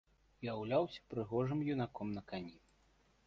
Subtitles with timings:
[0.43, 2.55] Уяўляўся прыгожым юнаком на кані.